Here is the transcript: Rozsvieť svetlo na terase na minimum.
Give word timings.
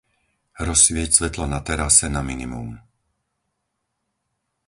Rozsvieť 0.67 1.09
svetlo 1.21 1.45
na 1.53 1.59
terase 1.67 2.07
na 2.15 2.21
minimum. 2.25 2.73